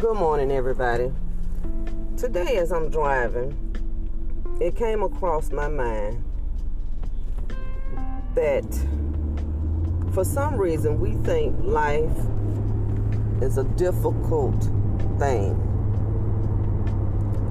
Good 0.00 0.16
morning, 0.16 0.50
everybody. 0.50 1.12
Today, 2.16 2.56
as 2.56 2.72
I'm 2.72 2.88
driving, 2.88 3.54
it 4.58 4.74
came 4.74 5.02
across 5.02 5.52
my 5.52 5.68
mind 5.68 6.24
that 8.34 8.64
for 10.14 10.24
some 10.24 10.56
reason 10.56 10.98
we 10.98 11.12
think 11.26 11.54
life 11.62 12.16
is 13.42 13.58
a 13.58 13.64
difficult 13.76 14.58
thing. 15.18 15.54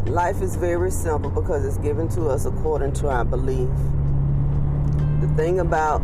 Life 0.07 0.41
is 0.41 0.55
very 0.55 0.89
simple 0.89 1.29
because 1.29 1.63
it's 1.63 1.77
given 1.77 2.07
to 2.09 2.29
us 2.29 2.45
according 2.45 2.93
to 2.93 3.09
our 3.09 3.25
belief. 3.25 3.69
The 5.21 5.31
thing 5.37 5.59
about 5.59 6.01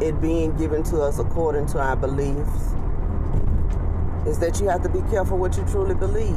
it 0.00 0.20
being 0.20 0.56
given 0.56 0.84
to 0.84 1.02
us 1.02 1.18
according 1.18 1.66
to 1.66 1.80
our 1.80 1.96
beliefs 1.96 2.76
is 4.28 4.38
that 4.40 4.60
you 4.60 4.68
have 4.68 4.82
to 4.82 4.88
be 4.90 5.00
careful 5.10 5.38
what 5.38 5.56
you 5.56 5.64
truly 5.64 5.94
believe. 5.94 6.36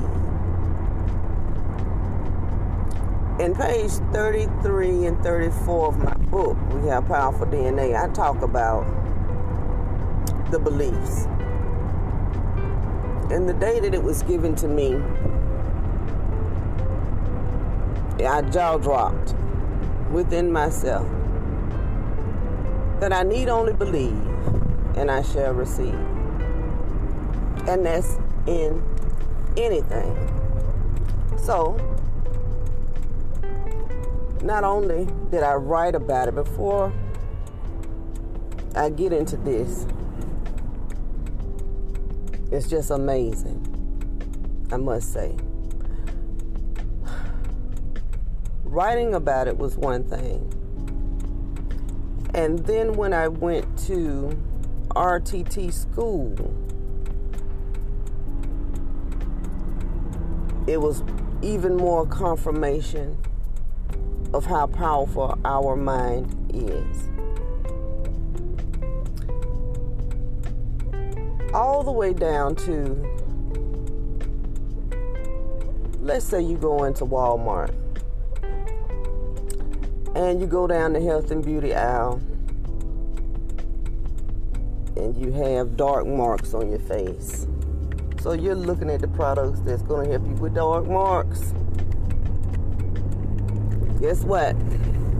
In 3.40 3.54
page 3.56 3.92
33 4.14 5.08
and 5.08 5.22
34 5.24 5.88
of 5.88 5.98
my 5.98 6.14
book, 6.14 6.58
We 6.74 6.88
Have 6.88 7.08
Powerful 7.08 7.48
DNA, 7.48 8.02
I 8.02 8.12
talk 8.14 8.42
about 8.42 8.86
the 10.52 10.60
beliefs. 10.60 11.26
And 13.32 13.48
the 13.48 13.54
day 13.54 13.80
that 13.80 13.94
it 13.94 14.04
was 14.04 14.24
given 14.24 14.56
to 14.56 14.68
me, 14.68 14.96
I 18.26 18.42
jaw 18.44 18.78
dropped 18.78 19.36
within 20.12 20.52
myself 20.52 21.08
that 23.00 23.12
I 23.12 23.24
need 23.24 23.50
only 23.50 23.74
believe 23.74 24.28
and 24.96 25.10
I 25.10 25.24
shall 25.24 25.54
receive. 25.54 26.11
And 27.68 27.86
that's 27.86 28.18
in 28.48 28.84
anything. 29.58 30.16
So, 31.38 31.78
not 34.44 34.64
only 34.64 35.08
did 35.30 35.44
I 35.44 35.54
write 35.54 35.96
about 35.96 36.28
it 36.28 36.36
before 36.36 36.92
I 38.76 38.90
get 38.90 39.14
into 39.14 39.38
this, 39.38 39.86
it's 42.52 42.68
just 42.68 42.92
amazing, 42.92 43.60
I 44.72 44.78
must 44.78 45.14
say. 45.14 45.36
Writing 48.64 49.14
about 49.14 49.48
it 49.48 49.58
was 49.58 49.76
one 49.78 50.04
thing. 50.04 50.52
And 52.34 52.60
then 52.60 52.94
when 52.94 53.14
I 53.14 53.28
went 53.28 53.78
to 53.88 54.38
RTT 54.90 55.74
school, 55.74 56.36
it 60.68 60.80
was 60.80 61.04
even 61.42 61.76
more 61.76 62.06
confirmation 62.06 63.18
of 64.34 64.46
how 64.46 64.68
powerful 64.68 65.38
our 65.44 65.76
mind 65.76 66.36
is. 66.54 67.10
All 71.54 71.84
the 71.84 71.92
way 71.92 72.14
down 72.14 72.56
to, 72.58 72.96
let's 76.00 76.26
say 76.26 76.42
you 76.42 76.58
go 76.58 76.86
into 76.86 77.06
Walmart 77.06 77.74
and 80.16 80.40
you 80.40 80.48
go 80.48 80.68
down 80.68 80.94
the 80.94 81.02
health 81.02 81.32
and 81.32 81.44
beauty 81.44 81.74
aisle 81.74 82.22
and 84.96 85.18
you 85.18 85.32
have 85.32 85.76
dark 85.76 86.06
marks 86.06 86.54
on 86.54 86.70
your 86.70 86.80
face. 86.80 87.48
So 88.22 88.34
you're 88.34 88.54
looking 88.54 88.92
at 88.92 89.02
the 89.02 89.08
products 89.08 89.62
that's 89.62 89.82
going 89.82 90.06
to 90.06 90.12
help 90.12 90.28
you 90.28 90.36
with 90.36 90.54
dark 90.54 90.86
marks. 90.86 91.56
Guess 94.00 94.24
what? 94.26 94.56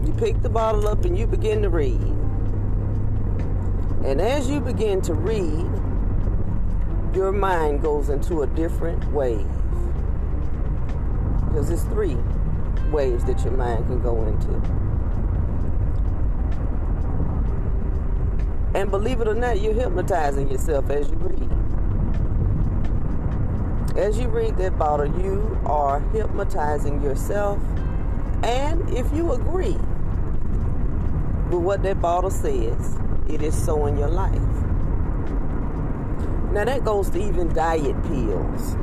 You 0.06 0.14
pick 0.16 0.40
the 0.40 0.48
bottle 0.48 0.86
up 0.86 1.04
and 1.04 1.18
you 1.18 1.26
begin 1.26 1.62
to 1.62 1.68
read. 1.68 2.00
And 4.04 4.20
as 4.20 4.48
you 4.48 4.60
begin 4.60 5.00
to 5.02 5.14
read, 5.14 5.68
your 7.12 7.32
mind 7.32 7.82
goes 7.82 8.08
into 8.08 8.42
a 8.42 8.46
different 8.46 9.04
wave. 9.12 9.50
Because 11.46 11.70
it's 11.70 11.82
three 11.82 12.16
waves 12.92 13.24
that 13.24 13.42
your 13.42 13.54
mind 13.54 13.84
can 13.86 14.00
go 14.00 14.24
into. 14.26 14.54
And 18.78 18.92
believe 18.92 19.20
it 19.20 19.26
or 19.26 19.34
not, 19.34 19.60
you're 19.60 19.74
hypnotizing 19.74 20.48
yourself 20.48 20.88
as 20.88 21.10
you 21.10 21.16
read. 21.16 21.51
As 23.96 24.18
you 24.18 24.28
read 24.28 24.56
that 24.56 24.78
bottle, 24.78 25.06
you 25.20 25.60
are 25.66 26.00
hypnotizing 26.00 27.02
yourself. 27.02 27.58
And 28.42 28.88
if 28.88 29.12
you 29.12 29.32
agree 29.32 29.76
with 31.50 31.60
what 31.60 31.82
that 31.82 32.00
bottle 32.00 32.30
says, 32.30 32.96
it 33.28 33.42
is 33.42 33.54
so 33.54 33.84
in 33.84 33.98
your 33.98 34.08
life. 34.08 34.40
Now, 36.52 36.64
that 36.64 36.84
goes 36.84 37.10
to 37.10 37.18
even 37.18 37.52
diet 37.52 38.02
pills. 38.04 38.76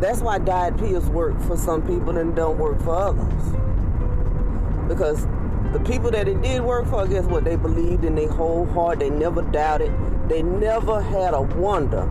That's 0.00 0.20
why 0.20 0.38
diet 0.38 0.76
pills 0.78 1.08
work 1.10 1.40
for 1.42 1.56
some 1.56 1.82
people 1.82 2.18
and 2.18 2.34
don't 2.34 2.58
work 2.58 2.80
for 2.82 2.94
others. 2.94 4.88
Because 4.88 5.26
the 5.72 5.80
people 5.86 6.10
that 6.10 6.26
it 6.26 6.42
did 6.42 6.62
work 6.62 6.86
for, 6.88 7.06
guess 7.06 7.24
what? 7.24 7.44
They 7.44 7.54
believed 7.56 8.04
in 8.04 8.16
their 8.16 8.30
whole 8.30 8.66
heart. 8.66 8.98
They 8.98 9.10
never 9.10 9.42
doubted. 9.42 9.92
They 10.28 10.42
never 10.42 11.00
had 11.00 11.34
a 11.34 11.42
wonder 11.42 12.08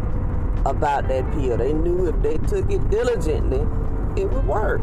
about 0.68 1.08
that 1.08 1.30
pill. 1.32 1.58
They 1.58 1.74
knew 1.74 2.08
if 2.08 2.22
they 2.22 2.38
took 2.48 2.70
it 2.70 2.90
diligently, 2.90 3.60
it 4.22 4.30
would 4.30 4.46
work. 4.46 4.82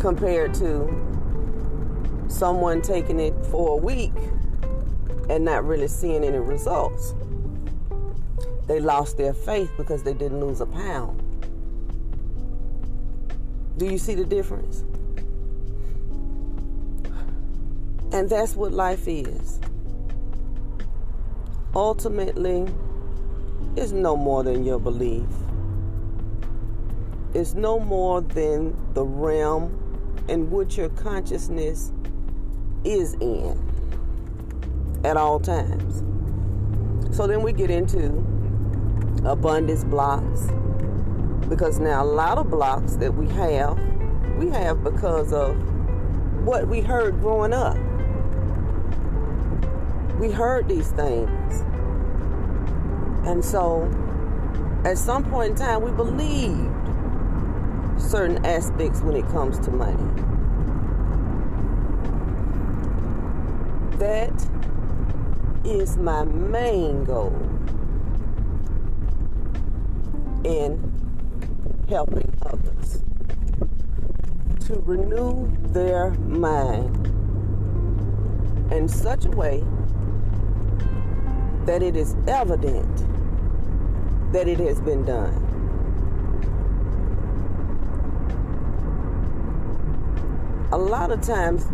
Compared 0.00 0.52
to 0.54 0.88
someone 2.28 2.82
taking 2.82 3.20
it 3.20 3.34
for 3.46 3.74
a 3.74 3.76
week 3.76 4.12
and 5.28 5.44
not 5.44 5.64
really 5.64 5.88
seeing 5.88 6.24
any 6.24 6.38
results. 6.38 7.14
They 8.66 8.80
lost 8.80 9.16
their 9.16 9.34
faith 9.34 9.70
because 9.76 10.02
they 10.02 10.14
didn't 10.14 10.40
lose 10.40 10.60
a 10.60 10.66
pound. 10.66 11.22
Do 13.76 13.86
you 13.86 13.98
see 13.98 14.14
the 14.14 14.24
difference? 14.24 14.84
And 18.12 18.28
that's 18.28 18.56
what 18.56 18.72
life 18.72 19.06
is 19.06 19.60
ultimately 21.74 22.66
is 23.76 23.92
no 23.92 24.16
more 24.16 24.42
than 24.42 24.64
your 24.64 24.80
belief. 24.80 25.26
It's 27.32 27.54
no 27.54 27.78
more 27.78 28.20
than 28.20 28.76
the 28.94 29.04
realm 29.04 29.76
in 30.28 30.50
which 30.50 30.76
your 30.76 30.88
consciousness 30.90 31.92
is 32.84 33.14
in 33.14 33.58
at 35.04 35.16
all 35.16 35.38
times. 35.38 36.02
So 37.16 37.26
then 37.26 37.42
we 37.42 37.52
get 37.52 37.70
into 37.70 38.06
abundance 39.24 39.84
blocks 39.84 40.48
because 41.48 41.78
now 41.78 42.02
a 42.02 42.04
lot 42.04 42.38
of 42.38 42.50
blocks 42.50 42.96
that 42.96 43.14
we 43.14 43.28
have, 43.28 43.78
we 44.38 44.48
have 44.50 44.82
because 44.82 45.32
of 45.32 45.56
what 46.44 46.68
we 46.68 46.80
heard 46.80 47.20
growing 47.20 47.52
up. 47.52 47.76
We 50.20 50.30
heard 50.30 50.68
these 50.68 50.90
things. 50.90 51.62
And 53.24 53.42
so, 53.42 53.90
at 54.84 54.98
some 54.98 55.24
point 55.24 55.52
in 55.52 55.56
time, 55.56 55.80
we 55.80 55.92
believed 55.92 56.70
certain 57.98 58.44
aspects 58.44 59.00
when 59.00 59.16
it 59.16 59.26
comes 59.28 59.58
to 59.60 59.70
money. 59.70 59.96
That 63.96 64.46
is 65.64 65.96
my 65.96 66.24
main 66.24 67.04
goal 67.04 67.34
in 70.44 70.78
helping 71.88 72.30
others 72.44 73.02
to 74.66 74.80
renew 74.80 75.50
their 75.72 76.10
mind 76.10 77.06
in 78.70 78.86
such 78.86 79.24
a 79.24 79.30
way 79.30 79.64
that 81.66 81.82
it 81.82 81.96
is 81.96 82.16
evident 82.26 83.04
that 84.32 84.48
it 84.48 84.58
has 84.58 84.80
been 84.80 85.04
done. 85.04 85.46
A 90.72 90.78
lot 90.78 91.10
of 91.10 91.20
times, 91.20 91.66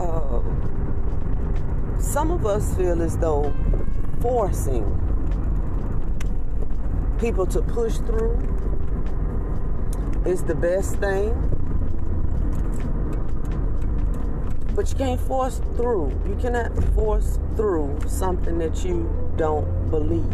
uh, 0.00 0.42
some 2.00 2.30
of 2.30 2.44
us 2.46 2.74
feel 2.76 3.00
as 3.00 3.16
though 3.18 3.52
forcing 4.20 4.84
people 7.18 7.46
to 7.46 7.62
push 7.62 7.96
through 7.98 8.36
is 10.26 10.42
the 10.42 10.54
best 10.54 10.96
thing. 10.96 11.53
But 14.74 14.90
you 14.90 14.96
can't 14.96 15.20
force 15.20 15.60
through. 15.76 16.10
You 16.26 16.36
cannot 16.40 16.72
force 16.94 17.38
through 17.56 17.98
something 18.06 18.58
that 18.58 18.84
you 18.84 19.08
don't 19.36 19.90
believe. 19.90 20.24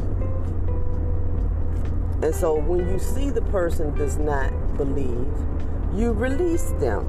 And 2.22 2.34
so 2.34 2.58
when 2.58 2.88
you 2.88 2.98
see 2.98 3.31
the 3.31 3.42
person 3.42 3.94
does 3.94 4.16
not 4.19 4.50
believe, 4.76 5.28
you 5.94 6.12
release 6.12 6.70
them. 6.72 7.06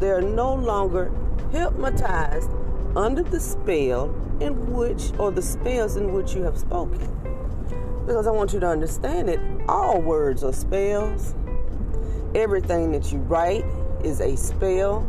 They're 0.00 0.22
no 0.22 0.54
longer 0.54 1.10
hypnotized 1.52 2.50
under 2.96 3.22
the 3.22 3.40
spell 3.40 4.14
in 4.40 4.72
which, 4.72 5.12
or 5.18 5.30
the 5.30 5.42
spells 5.42 5.96
in 5.96 6.12
which 6.12 6.34
you 6.34 6.42
have 6.42 6.58
spoken. 6.58 7.08
Because 8.06 8.26
I 8.26 8.30
want 8.30 8.52
you 8.52 8.60
to 8.60 8.66
understand 8.66 9.30
it 9.30 9.40
all 9.68 10.00
words 10.00 10.44
are 10.44 10.52
spells. 10.52 11.34
Everything 12.34 12.92
that 12.92 13.12
you 13.12 13.18
write 13.20 13.64
is 14.02 14.20
a 14.20 14.36
spell. 14.36 15.06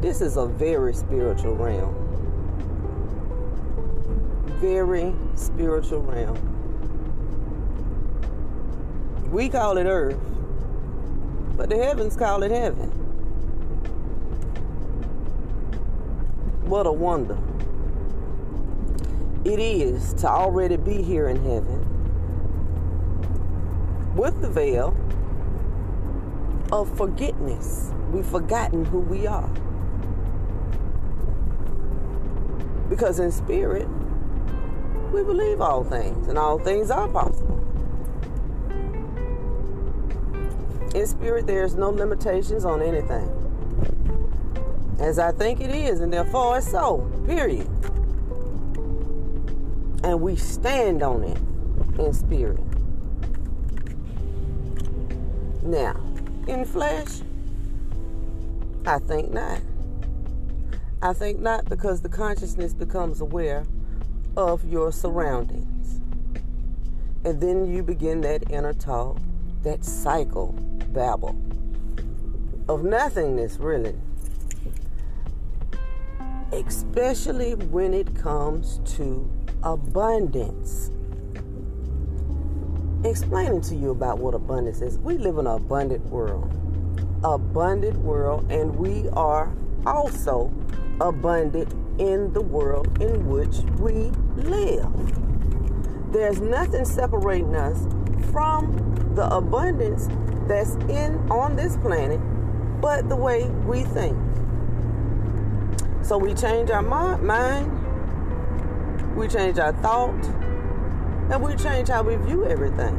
This 0.00 0.20
is 0.20 0.36
a 0.36 0.46
very 0.46 0.94
spiritual 0.94 1.56
realm. 1.56 1.94
Very 4.60 5.12
spiritual 5.34 6.02
realm. 6.02 6.38
We 9.32 9.48
call 9.48 9.76
it 9.76 9.86
earth, 9.86 10.20
but 11.56 11.68
the 11.68 11.76
heavens 11.76 12.16
call 12.16 12.44
it 12.44 12.50
heaven. 12.52 12.90
What 16.64 16.86
a 16.86 16.92
wonder 16.92 17.36
it 19.44 19.58
is 19.58 20.12
to 20.14 20.28
already 20.28 20.76
be 20.76 21.02
here 21.02 21.28
in 21.28 21.36
heaven 21.42 21.84
with 24.14 24.40
the 24.42 24.48
veil 24.48 24.96
of 26.70 26.94
forgiveness. 26.96 27.92
We've 28.12 28.26
forgotten 28.26 28.84
who 28.84 28.98
we 29.00 29.26
are. 29.26 29.50
Because 32.88 33.18
in 33.18 33.30
spirit, 33.30 33.88
we 35.12 35.22
believe 35.22 35.60
all 35.60 35.84
things, 35.84 36.28
and 36.28 36.38
all 36.38 36.58
things 36.58 36.90
are 36.90 37.08
possible. 37.08 37.56
In 40.94 41.06
spirit, 41.06 41.46
there's 41.46 41.74
no 41.74 41.90
limitations 41.90 42.64
on 42.64 42.82
anything. 42.82 43.34
As 44.98 45.18
I 45.18 45.32
think 45.32 45.60
it 45.60 45.70
is, 45.70 46.00
and 46.00 46.12
therefore 46.12 46.58
it's 46.58 46.70
so, 46.70 47.08
period. 47.26 47.68
And 50.02 50.20
we 50.20 50.36
stand 50.36 51.02
on 51.02 51.22
it 51.24 51.38
in 52.00 52.12
spirit. 52.12 52.60
Now, 55.62 55.96
in 56.46 56.64
flesh, 56.64 57.20
I 58.86 58.98
think 59.00 59.30
not. 59.30 59.60
I 61.00 61.12
think 61.12 61.38
not 61.38 61.66
because 61.66 62.02
the 62.02 62.08
consciousness 62.08 62.74
becomes 62.74 63.20
aware 63.20 63.64
of 64.36 64.64
your 64.64 64.90
surroundings. 64.92 66.00
And 67.24 67.40
then 67.40 67.66
you 67.66 67.82
begin 67.82 68.20
that 68.22 68.50
inner 68.50 68.72
talk, 68.72 69.18
that 69.62 69.84
cycle 69.84 70.52
babble 70.92 71.36
of 72.68 72.84
nothingness, 72.84 73.56
really. 73.58 73.94
Especially 76.52 77.54
when 77.54 77.94
it 77.94 78.14
comes 78.14 78.80
to 78.96 79.28
abundance. 79.62 80.90
Explaining 83.04 83.60
to 83.62 83.74
you 83.74 83.90
about 83.90 84.18
what 84.18 84.34
abundance 84.34 84.80
is. 84.80 84.98
We 84.98 85.16
live 85.16 85.38
in 85.38 85.46
an 85.46 85.54
abundant 85.54 86.04
world. 86.06 86.52
Abundant 87.24 87.98
world, 87.98 88.50
and 88.50 88.76
we 88.76 89.08
are 89.10 89.52
also 89.86 90.52
abundant 91.00 91.72
in 92.00 92.32
the 92.32 92.40
world 92.40 92.86
in 93.00 93.28
which 93.28 93.58
we 93.78 94.10
live. 94.36 94.92
There's 96.12 96.40
nothing 96.40 96.84
separating 96.84 97.54
us 97.54 97.86
from 98.30 99.12
the 99.14 99.28
abundance 99.34 100.08
that's 100.46 100.74
in 100.88 101.18
on 101.30 101.56
this 101.56 101.76
planet 101.76 102.20
but 102.80 103.08
the 103.08 103.16
way 103.16 103.48
we 103.66 103.82
think. 103.82 104.16
So 106.02 106.16
we 106.16 106.32
change 106.32 106.70
our 106.70 106.82
mind, 106.82 107.70
we 109.16 109.28
change 109.28 109.58
our 109.58 109.72
thought, 109.72 110.24
and 111.30 111.42
we 111.42 111.54
change 111.56 111.88
how 111.88 112.02
we 112.02 112.16
view 112.16 112.46
everything. 112.46 112.96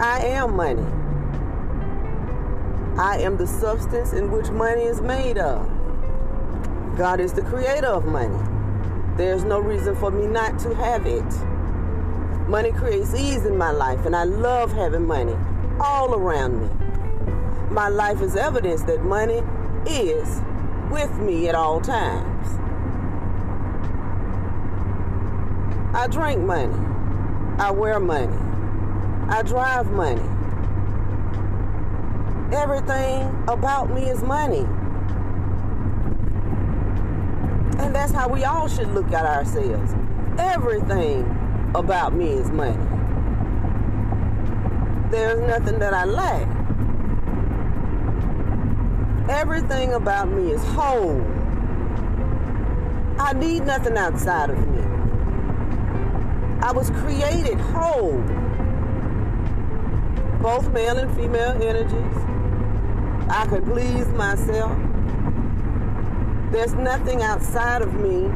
I 0.00 0.18
am 0.26 0.56
money. 0.56 1.03
I 2.96 3.18
am 3.18 3.36
the 3.36 3.46
substance 3.46 4.12
in 4.12 4.30
which 4.30 4.50
money 4.50 4.82
is 4.82 5.00
made 5.00 5.36
of. 5.36 5.68
God 6.96 7.18
is 7.18 7.32
the 7.32 7.42
creator 7.42 7.88
of 7.88 8.04
money. 8.04 8.38
There's 9.16 9.42
no 9.42 9.58
reason 9.58 9.96
for 9.96 10.12
me 10.12 10.28
not 10.28 10.60
to 10.60 10.72
have 10.76 11.04
it. 11.04 11.24
Money 12.48 12.70
creates 12.70 13.12
ease 13.12 13.46
in 13.46 13.56
my 13.56 13.72
life, 13.72 14.06
and 14.06 14.14
I 14.14 14.22
love 14.22 14.72
having 14.72 15.06
money 15.06 15.34
all 15.80 16.14
around 16.14 16.62
me. 16.62 16.70
My 17.74 17.88
life 17.88 18.20
is 18.20 18.36
evidence 18.36 18.82
that 18.82 19.02
money 19.02 19.42
is 19.86 20.40
with 20.92 21.12
me 21.18 21.48
at 21.48 21.56
all 21.56 21.80
times. 21.80 22.48
I 25.96 26.06
drink 26.06 26.40
money. 26.40 26.78
I 27.58 27.72
wear 27.72 27.98
money. 27.98 28.38
I 29.28 29.42
drive 29.42 29.90
money. 29.90 30.22
Everything 32.54 33.44
about 33.48 33.92
me 33.92 34.08
is 34.08 34.22
money. 34.22 34.64
And 37.82 37.92
that's 37.92 38.12
how 38.12 38.28
we 38.28 38.44
all 38.44 38.68
should 38.68 38.94
look 38.94 39.10
at 39.10 39.26
ourselves. 39.26 39.92
Everything 40.38 41.24
about 41.74 42.14
me 42.14 42.28
is 42.28 42.48
money. 42.50 42.78
There's 45.10 45.40
nothing 45.40 45.80
that 45.80 45.94
I 45.94 46.04
lack. 46.04 46.48
Everything 49.28 49.92
about 49.94 50.28
me 50.28 50.52
is 50.52 50.62
whole. 50.62 51.20
I 53.18 53.32
need 53.32 53.66
nothing 53.66 53.96
outside 53.96 54.50
of 54.50 54.68
me. 54.68 54.82
I 56.62 56.70
was 56.70 56.90
created 56.90 57.58
whole. 57.58 58.22
Both 60.40 60.70
male 60.72 60.98
and 60.98 61.12
female 61.16 61.60
energies. 61.60 62.33
I 63.28 63.46
could 63.48 63.64
please 63.64 64.06
myself. 64.08 64.76
There's 66.52 66.74
nothing 66.74 67.22
outside 67.22 67.82
of 67.82 67.94
me 67.94 68.28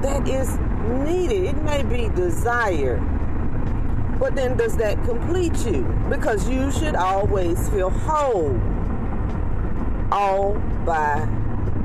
that 0.00 0.26
is 0.26 0.58
needed. 1.04 1.44
It 1.44 1.62
may 1.62 1.82
be 1.82 2.08
desired. 2.14 3.00
But 4.18 4.34
then 4.34 4.56
does 4.56 4.76
that 4.76 5.02
complete 5.04 5.56
you? 5.66 5.82
Because 6.08 6.48
you 6.48 6.70
should 6.70 6.94
always 6.94 7.68
feel 7.68 7.90
whole 7.90 8.60
all 10.10 10.54
by 10.84 11.28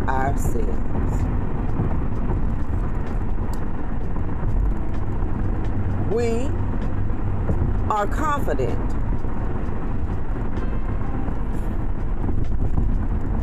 ourselves. 0.07 1.23
We 6.11 6.49
are 7.89 8.07
confident. 8.07 9.06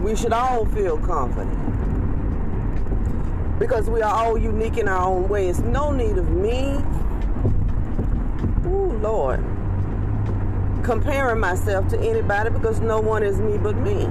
We 0.05 0.15
should 0.15 0.35
all 0.35 0.67
feel 0.67 0.99
confident 0.99 1.59
because 3.59 3.89
we 3.89 4.03
are 4.03 4.15
all 4.15 4.37
unique 4.37 4.77
in 4.77 4.87
our 4.87 5.09
own 5.09 5.31
ways. 5.31 5.61
No 5.61 5.93
need 5.93 6.19
of 6.19 6.29
me, 6.29 6.79
oh 8.67 8.99
Lord, 9.01 9.43
comparing 10.83 11.41
myself 11.41 11.89
to 11.89 11.99
anybody 11.99 12.51
because 12.51 12.81
no 12.81 13.01
one 13.01 13.23
is 13.23 13.41
me 13.41 13.57
but 13.57 13.77
me. 13.79 14.07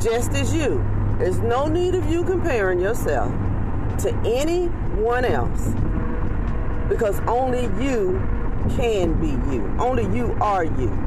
Just 0.00 0.30
as 0.34 0.54
you. 0.54 0.80
There's 1.18 1.40
no 1.40 1.66
need 1.66 1.96
of 1.96 2.08
you 2.08 2.22
comparing 2.22 2.78
yourself 2.78 3.32
to 3.98 4.14
anyone 4.24 5.24
else 5.24 5.72
because 6.88 7.18
only 7.26 7.64
you 7.84 8.12
can 8.76 9.20
be 9.20 9.30
you. 9.52 9.66
Only 9.80 10.04
you 10.16 10.38
are 10.40 10.62
you. 10.62 10.99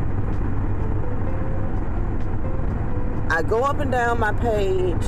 I 3.34 3.42
go 3.42 3.64
up 3.64 3.80
and 3.80 3.92
down 3.92 4.20
my 4.20 4.32
page 4.32 5.04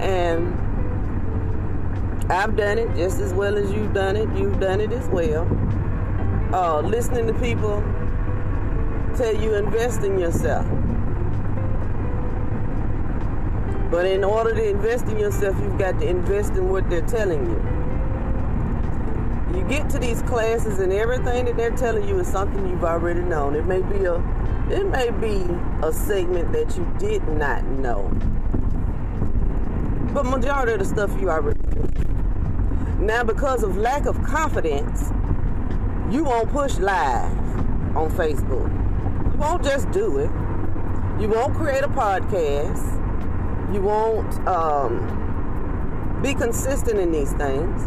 and 0.00 0.52
I've 2.28 2.56
done 2.56 2.76
it 2.76 2.92
just 2.96 3.20
as 3.20 3.32
well 3.32 3.56
as 3.56 3.70
you've 3.70 3.94
done 3.94 4.16
it. 4.16 4.28
You've 4.36 4.58
done 4.58 4.80
it 4.80 4.90
as 4.90 5.06
well. 5.10 5.46
Uh, 6.52 6.80
listening 6.80 7.28
to 7.28 7.34
people 7.34 7.84
tell 9.16 9.32
you 9.32 9.54
invest 9.54 10.02
in 10.02 10.18
yourself. 10.18 10.66
But 13.92 14.06
in 14.06 14.24
order 14.24 14.52
to 14.52 14.68
invest 14.68 15.06
in 15.06 15.16
yourself, 15.16 15.56
you've 15.60 15.78
got 15.78 16.00
to 16.00 16.08
invest 16.08 16.54
in 16.54 16.68
what 16.68 16.90
they're 16.90 17.06
telling 17.06 17.46
you. 17.46 17.62
You 19.56 19.64
get 19.68 19.88
to 19.90 20.00
these 20.00 20.20
classes 20.22 20.80
and 20.80 20.92
everything 20.92 21.44
that 21.44 21.56
they're 21.56 21.70
telling 21.70 22.08
you 22.08 22.18
is 22.18 22.26
something 22.26 22.68
you've 22.68 22.82
already 22.82 23.20
known. 23.20 23.54
It 23.54 23.66
may 23.66 23.82
be 23.82 24.04
a 24.04 24.18
it 24.70 24.86
may 24.88 25.10
be 25.10 25.44
a 25.86 25.92
segment 25.92 26.52
that 26.52 26.76
you 26.76 26.84
did 26.98 27.26
not 27.28 27.64
know. 27.64 28.10
But 30.12 30.24
majority 30.24 30.72
of 30.72 30.78
the 30.80 30.84
stuff 30.84 31.10
you 31.20 31.30
already 31.30 31.60
knew. 31.74 31.88
Now 32.98 33.22
because 33.22 33.62
of 33.62 33.76
lack 33.76 34.06
of 34.06 34.20
confidence, 34.24 35.10
you 36.10 36.24
won't 36.24 36.50
push 36.50 36.78
live 36.78 37.30
on 37.96 38.10
Facebook. 38.10 38.72
You 39.32 39.38
won't 39.38 39.62
just 39.62 39.90
do 39.92 40.18
it. 40.18 40.30
You 41.20 41.28
won't 41.28 41.54
create 41.54 41.84
a 41.84 41.88
podcast. 41.88 42.82
You 43.72 43.82
won't 43.82 44.48
um, 44.48 46.20
be 46.22 46.34
consistent 46.34 46.98
in 46.98 47.12
these 47.12 47.32
things. 47.34 47.86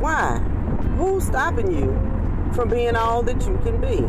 Why? 0.00 0.51
Who's 1.22 1.28
stopping 1.28 1.70
you 1.72 2.52
from 2.52 2.68
being 2.68 2.96
all 2.96 3.22
that 3.22 3.40
you 3.46 3.56
can 3.58 3.80
be? 3.80 4.00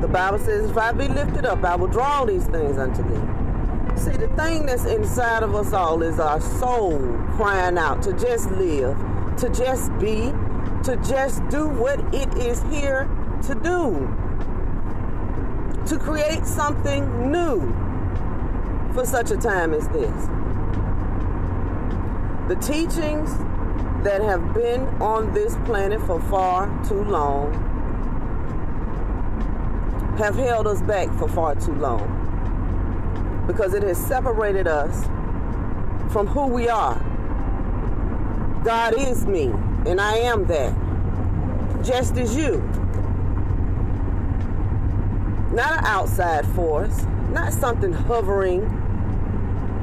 The 0.00 0.06
Bible 0.06 0.38
says, 0.38 0.70
If 0.70 0.76
I 0.76 0.92
be 0.92 1.08
lifted 1.08 1.44
up, 1.44 1.64
I 1.64 1.74
will 1.74 1.88
draw 1.88 2.24
these 2.24 2.44
things 2.46 2.78
unto 2.78 3.02
thee. 3.02 3.98
See, 3.98 4.16
the 4.16 4.28
thing 4.36 4.66
that's 4.66 4.84
inside 4.84 5.42
of 5.42 5.56
us 5.56 5.72
all 5.72 6.02
is 6.02 6.20
our 6.20 6.40
soul 6.40 6.98
crying 7.32 7.76
out 7.76 8.02
to 8.02 8.12
just 8.12 8.52
live, 8.52 8.96
to 9.38 9.48
just 9.50 9.90
be, 9.98 10.32
to 10.84 10.96
just 11.08 11.46
do 11.48 11.66
what 11.66 11.98
it 12.14 12.32
is 12.38 12.62
here 12.64 13.08
to 13.42 13.54
do 13.56 14.08
to 15.86 15.98
create 15.98 16.46
something 16.46 17.32
new 17.32 17.60
for 18.92 19.04
such 19.04 19.32
a 19.32 19.36
time 19.36 19.74
as 19.74 19.88
this. 19.88 20.26
The 22.48 22.56
teachings 22.56 23.30
that 24.06 24.22
have 24.22 24.54
been 24.54 24.82
on 25.02 25.34
this 25.34 25.56
planet 25.64 26.00
for 26.02 26.20
far 26.30 26.68
too 26.86 27.02
long 27.02 27.52
have 30.16 30.36
held 30.36 30.68
us 30.68 30.80
back 30.82 31.12
for 31.18 31.28
far 31.28 31.56
too 31.56 31.74
long 31.74 32.06
because 33.48 33.74
it 33.74 33.82
has 33.82 33.98
separated 33.98 34.68
us 34.68 35.06
from 36.12 36.28
who 36.28 36.46
we 36.46 36.68
are. 36.68 36.94
God 38.62 38.94
is 38.96 39.26
me, 39.26 39.46
and 39.86 40.00
I 40.00 40.18
am 40.18 40.46
that, 40.46 40.72
just 41.84 42.16
as 42.16 42.36
you 42.36 42.58
not 45.52 45.78
an 45.78 45.84
outside 45.84 46.46
force, 46.54 47.04
not 47.32 47.52
something 47.52 47.92
hovering 47.92 48.62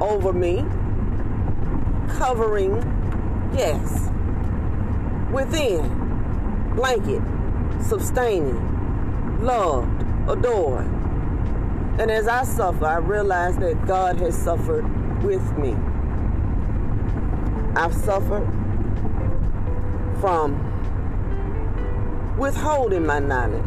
over 0.00 0.32
me, 0.32 0.64
covering, 2.16 2.76
yes, 3.54 4.10
within, 5.34 6.72
blanket, 6.74 7.22
sustaining, 7.82 9.44
loved, 9.44 10.02
adored. 10.28 10.86
And 11.98 12.10
as 12.10 12.26
I 12.28 12.44
suffer, 12.44 12.86
I 12.86 12.96
realize 12.96 13.56
that 13.58 13.86
God 13.86 14.16
has 14.20 14.36
suffered 14.36 14.84
with 15.22 15.42
me. 15.58 15.76
I've 17.76 17.94
suffered 17.94 18.48
from 20.20 20.70
withholding 22.38 23.04
my 23.04 23.18
knowledge 23.18 23.64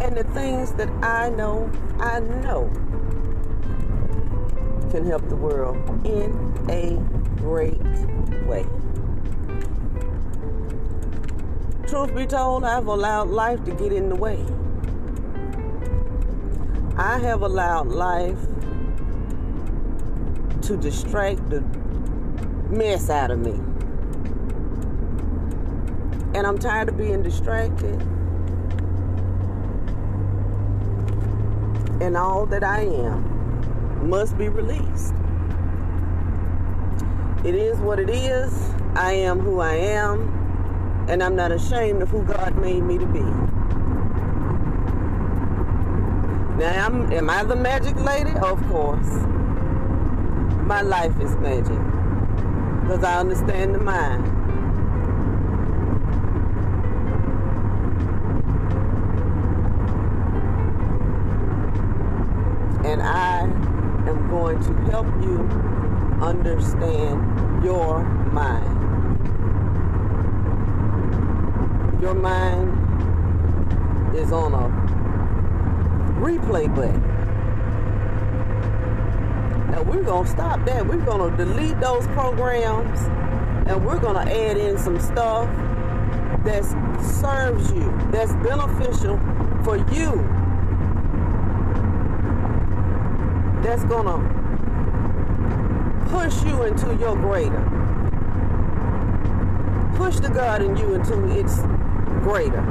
And 0.00 0.16
the 0.16 0.24
things 0.24 0.72
that 0.72 0.88
I 1.02 1.28
know, 1.28 1.70
I 1.98 2.20
know 2.20 2.70
can 4.90 5.04
help 5.06 5.28
the 5.28 5.36
world 5.36 5.76
in 6.06 6.32
a 6.70 6.96
great 7.40 7.80
way. 8.46 8.66
Truth 11.86 12.14
be 12.14 12.26
told, 12.26 12.64
I've 12.64 12.86
allowed 12.86 13.28
life 13.28 13.64
to 13.64 13.72
get 13.72 13.92
in 13.92 14.08
the 14.08 14.16
way. 14.16 14.44
I 16.96 17.18
have 17.18 17.42
allowed 17.42 17.88
life 17.88 18.38
to 20.62 20.76
distract 20.76 21.48
the 21.50 21.60
mess 22.70 23.08
out 23.08 23.30
of 23.30 23.38
me. 23.38 23.52
And 26.34 26.46
I'm 26.46 26.58
tired 26.58 26.88
of 26.88 26.96
being 26.96 27.22
distracted. 27.22 28.06
and 32.00 32.16
all 32.16 32.46
that 32.46 32.62
I 32.62 32.82
am 32.82 33.37
must 34.02 34.36
be 34.38 34.48
released. 34.48 35.14
It 37.44 37.54
is 37.54 37.78
what 37.78 37.98
it 37.98 38.10
is. 38.10 38.52
I 38.94 39.12
am 39.12 39.38
who 39.40 39.60
I 39.60 39.74
am, 39.74 41.06
and 41.08 41.22
I'm 41.22 41.36
not 41.36 41.52
ashamed 41.52 42.02
of 42.02 42.08
who 42.08 42.22
God 42.22 42.56
made 42.56 42.82
me 42.82 42.98
to 42.98 43.06
be. 43.06 43.20
Now, 46.58 46.86
I'm, 46.86 47.12
am 47.12 47.30
I 47.30 47.44
the 47.44 47.56
magic 47.56 47.96
lady? 47.96 48.32
Of 48.38 48.60
course. 48.68 49.08
My 50.64 50.82
life 50.82 51.18
is 51.20 51.36
magic 51.36 51.78
because 52.82 53.04
I 53.04 53.20
understand 53.20 53.74
the 53.74 53.78
mind. 53.78 54.38
and 62.88 63.02
I 63.02 63.40
am 63.40 63.57
going 64.28 64.60
to 64.60 64.74
help 64.90 65.06
you 65.22 65.38
understand 66.22 67.64
your 67.64 68.02
mind. 68.32 68.74
Your 72.02 72.14
mind 72.14 72.68
is 74.14 74.30
on 74.30 74.52
a 74.52 74.68
replay 76.20 76.72
button. 76.74 77.00
Now 79.70 79.82
we're 79.82 80.02
going 80.02 80.24
to 80.24 80.30
stop 80.30 80.64
that. 80.66 80.86
We're 80.86 81.04
going 81.04 81.30
to 81.30 81.36
delete 81.36 81.80
those 81.80 82.06
programs 82.08 83.00
and 83.68 83.84
we're 83.84 83.98
going 83.98 84.14
to 84.14 84.32
add 84.32 84.56
in 84.56 84.76
some 84.78 85.00
stuff 85.00 85.48
that 86.44 86.64
serves 87.20 87.72
you, 87.72 87.92
that's 88.10 88.32
beneficial 88.34 89.18
for 89.64 89.76
you 89.92 90.37
that's 93.62 93.84
gonna 93.84 94.18
push 96.10 96.42
you 96.44 96.62
into 96.62 96.94
your 96.96 97.16
greater. 97.16 97.64
Push 99.96 100.20
the 100.20 100.28
God 100.28 100.62
in 100.62 100.76
you 100.76 100.94
into 100.94 101.26
its 101.36 101.60
greater. 102.22 102.62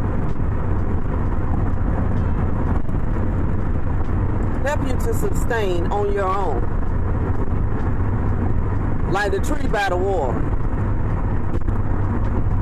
Help 4.63 4.87
you 4.87 4.93
to 4.93 5.13
sustain 5.13 5.87
on 5.87 6.13
your 6.13 6.27
own. 6.27 6.61
Like 9.11 9.31
the 9.31 9.39
tree 9.39 9.67
by 9.67 9.89
the 9.89 9.97
water. 9.97 10.39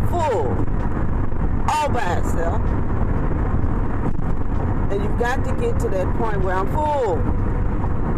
Full. 0.10 0.48
All 1.70 1.90
by 1.90 2.16
itself. 2.18 2.62
And 4.92 5.04
you've 5.04 5.20
got 5.20 5.44
to 5.46 5.52
get 5.56 5.80
to 5.80 5.90
that 5.90 6.18
point 6.18 6.42
where 6.42 6.56
I'm 6.56 6.72
full 6.74 7.46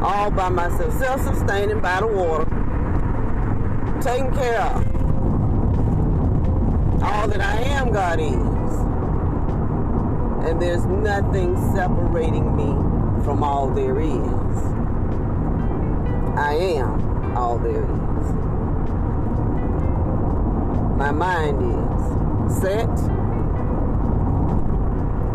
all 0.02 0.30
by 0.30 0.50
myself, 0.50 0.94
self-sustaining 1.00 1.82
by 1.82 2.00
the 2.00 2.08
water, 2.08 2.46
taken 4.02 4.34
care 4.36 4.62
of. 4.62 4.86
All 7.04 7.28
that 7.28 7.42
I 7.42 7.62
am, 7.62 7.92
God 7.92 8.20
is. 8.20 8.34
And 10.48 10.62
there's 10.62 10.86
nothing 10.86 11.56
separating 11.74 12.56
me 12.56 12.74
from 13.24 13.44
all 13.44 13.70
there 13.70 14.00
is. 14.00 14.58
I 16.38 16.54
am 16.54 17.36
all 17.36 17.58
there 17.58 17.84
is. 17.84 18.32
My 20.98 21.12
mind 21.12 21.62
is 22.50 22.62
set. 22.62 22.88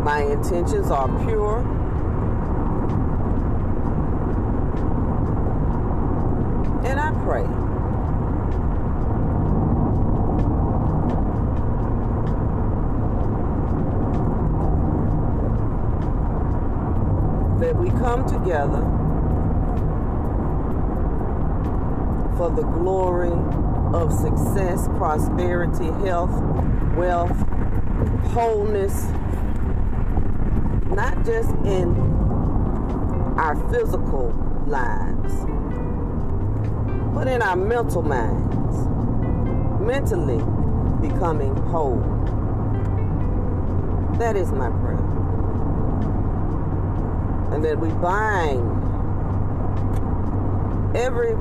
My 0.04 0.22
intentions 0.22 0.90
are 0.90 1.08
pure 1.24 1.60
and 6.84 6.98
I 6.98 7.11
pray. 7.24 7.44
That 17.60 17.76
we 17.76 17.90
come 17.90 18.26
together 18.26 18.82
for 22.36 22.50
the 22.50 22.62
glory 22.62 23.30
of 23.94 24.12
success, 24.12 24.88
prosperity, 24.96 25.86
health, 26.04 26.32
wealth, 26.96 27.38
wholeness, 28.32 29.04
not 30.88 31.24
just 31.24 31.50
in 31.64 31.94
our 33.38 33.54
physical 33.70 34.32
lives, 34.66 35.32
but 37.12 37.28
in 37.28 37.42
our 37.42 37.56
mental 37.56 38.02
minds, 38.02 38.88
mentally 39.80 40.38
becoming 41.06 41.54
whole. 41.68 42.00
That 44.18 44.36
is 44.36 44.50
my 44.52 44.70
prayer. 44.70 44.98
And 47.52 47.64
that 47.64 47.78
we 47.78 47.88
bind 48.00 48.82
every 50.96 51.34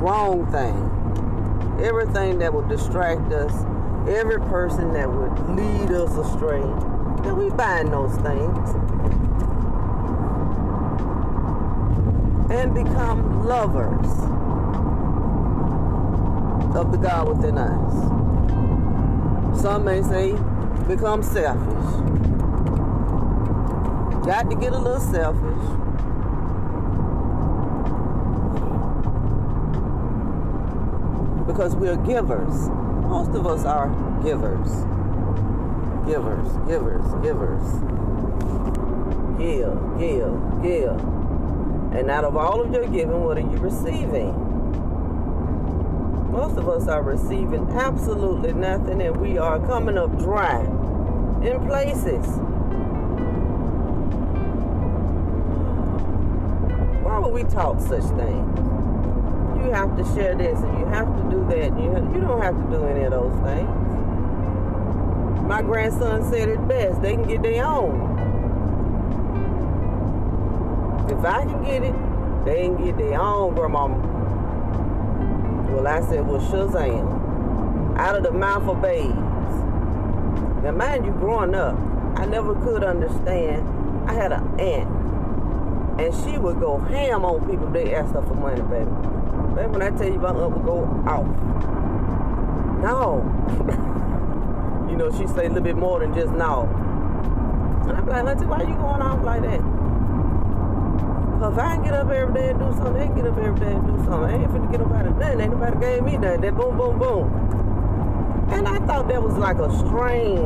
wrong 0.00 0.46
thing, 0.52 1.84
everything 1.84 2.38
that 2.38 2.52
would 2.52 2.68
distract 2.68 3.32
us, 3.32 3.64
every 4.08 4.38
person 4.42 4.92
that 4.92 5.10
would 5.10 5.56
lead 5.56 5.90
us 5.90 6.10
astray, 6.16 6.60
that 7.24 7.34
we 7.34 7.50
bind 7.50 7.92
those 7.92 8.14
things 8.16 8.93
and 12.54 12.72
become 12.72 13.44
lovers 13.44 14.06
of 16.76 16.92
the 16.92 16.98
God 16.98 17.36
within 17.36 17.58
us. 17.58 17.92
Some 19.60 19.84
may 19.84 20.02
say 20.02 20.32
become 20.86 21.22
selfish. 21.22 22.14
Got 24.24 24.50
to 24.50 24.56
get 24.56 24.72
a 24.72 24.78
little 24.78 25.00
selfish. 25.00 25.64
Because 31.46 31.74
we're 31.74 31.96
givers. 31.96 32.68
Most 33.08 33.30
of 33.36 33.46
us 33.46 33.64
are 33.64 33.88
givers. 34.22 34.70
Givers, 36.06 36.56
givers, 36.68 37.04
givers. 37.22 37.64
Give, 39.38 39.98
give, 39.98 40.62
give. 40.62 41.13
And 41.94 42.10
out 42.10 42.24
of 42.24 42.36
all 42.36 42.60
of 42.60 42.72
your 42.72 42.86
giving, 42.88 43.22
what 43.22 43.38
are 43.38 43.40
you 43.40 43.56
receiving? 43.58 44.34
Most 46.32 46.58
of 46.58 46.68
us 46.68 46.88
are 46.88 47.02
receiving 47.02 47.70
absolutely 47.70 48.52
nothing, 48.52 49.00
and 49.00 49.16
we 49.16 49.38
are 49.38 49.60
coming 49.66 49.96
up 49.96 50.18
dry 50.18 50.60
in 51.44 51.64
places. 51.66 52.26
Why 57.04 57.18
would 57.20 57.32
we 57.32 57.44
talk 57.44 57.80
such 57.80 58.02
things? 58.16 58.58
You 59.62 59.70
have 59.70 59.96
to 59.96 60.04
share 60.16 60.34
this, 60.34 60.58
and 60.58 60.78
you 60.80 60.86
have 60.86 61.06
to 61.06 61.22
do 61.30 61.46
that. 61.50 61.78
You, 61.80 61.92
you 62.12 62.20
don't 62.20 62.42
have 62.42 62.56
to 62.56 62.76
do 62.76 62.84
any 62.84 63.04
of 63.04 63.12
those 63.12 63.32
things. 63.44 63.70
My 65.46 65.62
grandson 65.62 66.28
said 66.28 66.48
it 66.48 66.66
best 66.66 67.00
they 67.02 67.12
can 67.12 67.28
get 67.28 67.42
their 67.42 67.64
own. 67.64 68.13
If 71.08 71.24
I 71.24 71.44
can 71.44 71.62
get 71.64 71.82
it, 71.82 71.94
they 72.44 72.62
can 72.62 72.82
get 72.82 72.96
their 72.96 73.20
own 73.20 73.54
grandmama. 73.54 73.96
Well, 75.70 75.86
I 75.86 76.00
said, 76.00 76.26
well, 76.26 76.40
Shazam. 76.40 77.98
Out 77.98 78.16
of 78.16 78.22
the 78.22 78.32
mouth 78.32 78.68
of 78.68 78.80
babes. 78.80 79.14
Now, 80.62 80.72
mind 80.72 81.04
you, 81.04 81.12
growing 81.12 81.54
up, 81.54 81.76
I 82.16 82.24
never 82.24 82.54
could 82.54 82.82
understand. 82.82 83.68
I 84.08 84.14
had 84.14 84.32
an 84.32 84.60
aunt, 84.60 86.00
and 86.00 86.14
she 86.24 86.38
would 86.38 86.58
go 86.58 86.78
ham 86.78 87.24
on 87.24 87.48
people 87.48 87.68
they 87.70 87.94
asked 87.94 88.14
her 88.14 88.22
for 88.22 88.34
money, 88.34 88.62
baby. 88.62 88.90
Baby, 89.54 89.68
when 89.68 89.82
I 89.82 89.90
tell 89.90 90.06
you 90.06 90.18
my 90.18 90.30
aunt 90.30 90.56
would 90.56 90.64
go 90.64 90.84
off. 91.06 91.26
No. 92.82 93.22
you 94.90 94.96
know, 94.96 95.10
she 95.10 95.26
say 95.26 95.46
a 95.46 95.48
little 95.48 95.60
bit 95.60 95.76
more 95.76 96.00
than 96.00 96.14
just 96.14 96.32
no. 96.32 96.68
And 97.88 97.92
I'm 97.98 98.06
like, 98.06 98.24
Auntie, 98.24 98.46
why 98.46 98.62
you 98.62 98.74
going 98.74 99.02
off 99.02 99.24
like 99.24 99.42
that? 99.42 99.73
Cause 101.38 101.58
I 101.58 101.76
get 101.84 101.94
up 101.94 102.10
every 102.10 102.32
day 102.32 102.50
and 102.50 102.58
do 102.58 102.72
something, 102.76 102.94
they 102.94 103.14
get 103.14 103.26
up 103.26 103.36
every 103.36 103.60
day 103.60 103.72
and 103.72 103.86
do 103.86 103.96
something. 104.04 104.24
I 104.24 104.42
ain't 104.42 104.50
finna 104.50 104.70
get 104.70 104.80
nobody 104.80 105.10
nothing. 105.10 105.40
Ain't 105.40 105.52
nobody 105.52 105.78
gave 105.80 106.02
me 106.02 106.16
nothing. 106.16 106.40
That 106.40 106.56
boom, 106.56 106.76
boom, 106.78 106.98
boom. 106.98 107.54
And 108.50 108.68
I 108.68 108.78
thought 108.86 109.08
that 109.08 109.22
was 109.22 109.34
like 109.34 109.58
a 109.58 109.70
strange, 109.78 110.40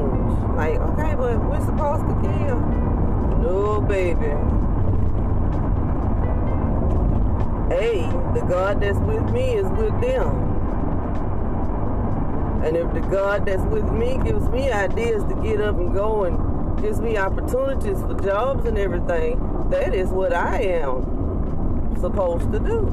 like, 0.57 0.79
okay, 0.79 1.15
but 1.15 1.39
we're 1.45 1.65
supposed 1.65 2.03
to 2.09 2.15
give. 2.23 2.59
No, 3.43 3.81
baby. 3.81 4.33
Hey, 7.69 8.01
the 8.35 8.45
God 8.49 8.81
that's 8.81 8.99
with 8.99 9.31
me 9.31 9.53
is 9.53 9.69
with 9.69 10.01
them. 10.01 10.49
And 12.65 12.77
if 12.77 12.93
the 12.95 13.01
God 13.01 13.47
that's 13.47 13.63
with 13.63 13.89
me 13.93 14.19
gives 14.25 14.49
me 14.49 14.71
ideas 14.71 15.23
to 15.25 15.35
get 15.43 15.61
up 15.61 15.77
and 15.77 15.95
go 15.95 16.25
and 16.25 16.81
gives 16.81 17.01
me 17.01 17.17
opportunities 17.17 18.01
for 18.01 18.15
jobs 18.15 18.67
and 18.67 18.79
everything, 18.79 19.39
that 19.71 19.95
is 19.95 20.09
what 20.09 20.33
I 20.33 20.63
am 20.63 21.97
supposed 22.01 22.51
to 22.53 22.59
do. 22.59 22.87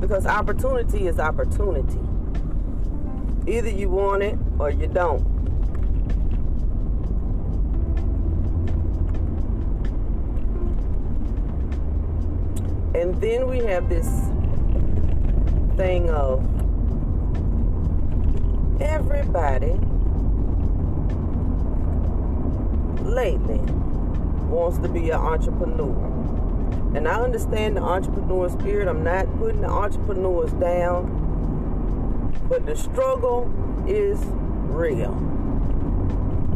Because 0.00 0.24
opportunity 0.24 1.06
is 1.06 1.18
opportunity. 1.18 2.00
Either 3.46 3.68
you 3.68 3.90
want 3.90 4.22
it 4.22 4.38
or 4.58 4.70
you 4.70 4.86
don't. 4.86 5.20
And 12.94 13.20
then 13.20 13.48
we 13.48 13.58
have 13.58 13.88
this 13.88 14.06
thing 15.76 16.10
of 16.10 16.40
everybody 18.80 19.78
lately 23.04 23.60
wants 24.50 24.78
to 24.78 24.88
be 24.88 25.10
an 25.10 25.20
entrepreneur. 25.20 26.06
And 26.94 27.06
I 27.06 27.20
understand 27.20 27.76
the 27.76 27.82
entrepreneur 27.82 28.48
spirit. 28.50 28.88
I'm 28.88 29.04
not 29.04 29.26
putting 29.38 29.60
the 29.60 29.68
entrepreneurs 29.68 30.52
down. 30.54 31.28
But 32.48 32.66
the 32.66 32.76
struggle 32.76 33.48
is 33.86 34.18
real 34.68 35.12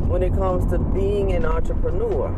when 0.08 0.22
it 0.22 0.34
comes 0.34 0.70
to 0.72 0.78
being 0.78 1.32
an 1.32 1.46
entrepreneur. 1.46 2.34